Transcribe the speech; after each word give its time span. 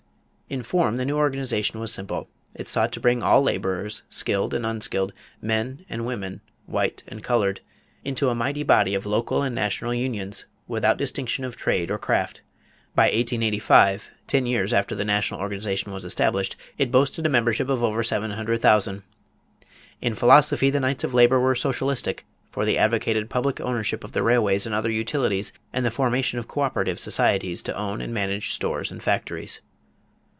In 0.51 0.63
form 0.63 0.97
the 0.97 1.05
new 1.05 1.15
organization 1.15 1.79
was 1.79 1.93
simple. 1.93 2.27
It 2.53 2.67
sought 2.67 2.91
to 2.91 2.99
bring 2.99 3.23
all 3.23 3.41
laborers, 3.41 4.03
skilled 4.09 4.53
and 4.53 4.65
unskilled, 4.65 5.13
men 5.41 5.85
and 5.89 6.05
women, 6.05 6.41
white 6.65 7.03
and 7.07 7.23
colored, 7.23 7.61
into 8.03 8.27
a 8.27 8.35
mighty 8.35 8.61
body 8.61 8.93
of 8.93 9.05
local 9.05 9.43
and 9.43 9.55
national 9.55 9.93
unions 9.93 10.43
without 10.67 10.97
distinction 10.97 11.45
of 11.45 11.55
trade 11.55 11.89
or 11.89 11.97
craft. 11.97 12.41
By 12.95 13.03
1885, 13.03 14.09
ten 14.27 14.45
years 14.45 14.73
after 14.73 14.93
the 14.93 15.05
national 15.05 15.39
organization 15.39 15.93
was 15.93 16.03
established, 16.03 16.57
it 16.77 16.91
boasted 16.91 17.25
a 17.25 17.29
membership 17.29 17.69
of 17.69 17.81
over 17.81 18.03
700,000. 18.03 19.03
In 20.01 20.13
philosophy, 20.15 20.69
the 20.69 20.81
Knights 20.81 21.05
of 21.05 21.13
Labor 21.13 21.39
were 21.39 21.55
socialistic, 21.55 22.25
for 22.49 22.65
they 22.65 22.75
advocated 22.75 23.29
public 23.29 23.61
ownership 23.61 24.03
of 24.03 24.11
the 24.11 24.21
railways 24.21 24.65
and 24.65 24.75
other 24.75 24.91
utilities 24.91 25.53
and 25.71 25.85
the 25.85 25.91
formation 25.91 26.39
of 26.39 26.49
coöperative 26.49 26.99
societies 26.99 27.61
to 27.61 27.77
own 27.77 28.01
and 28.01 28.13
manage 28.13 28.49
stores 28.49 28.91
and 28.91 29.01
factories. 29.01 29.61